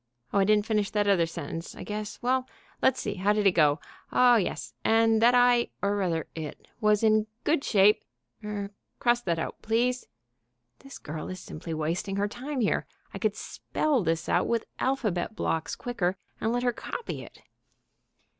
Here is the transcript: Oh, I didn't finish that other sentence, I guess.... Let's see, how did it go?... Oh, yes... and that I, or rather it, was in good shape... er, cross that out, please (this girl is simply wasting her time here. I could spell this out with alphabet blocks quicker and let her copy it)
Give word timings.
Oh, 0.33 0.39
I 0.39 0.45
didn't 0.45 0.65
finish 0.65 0.89
that 0.89 1.07
other 1.07 1.27
sentence, 1.27 1.75
I 1.75 1.83
guess.... 1.83 2.17
Let's 2.81 2.99
see, 2.99 3.13
how 3.17 3.33
did 3.33 3.45
it 3.45 3.51
go?... 3.51 3.79
Oh, 4.11 4.35
yes... 4.35 4.73
and 4.83 5.21
that 5.21 5.35
I, 5.35 5.67
or 5.83 5.95
rather 5.95 6.25
it, 6.33 6.67
was 6.79 7.03
in 7.03 7.27
good 7.43 7.63
shape... 7.63 8.03
er, 8.43 8.71
cross 8.97 9.21
that 9.21 9.37
out, 9.37 9.61
please 9.61 10.07
(this 10.79 10.97
girl 10.97 11.29
is 11.29 11.39
simply 11.39 11.75
wasting 11.75 12.15
her 12.15 12.27
time 12.27 12.61
here. 12.61 12.87
I 13.13 13.19
could 13.19 13.35
spell 13.35 14.01
this 14.03 14.27
out 14.27 14.47
with 14.47 14.65
alphabet 14.79 15.35
blocks 15.35 15.75
quicker 15.75 16.17
and 16.39 16.51
let 16.51 16.63
her 16.63 16.73
copy 16.73 17.21
it) 17.21 17.43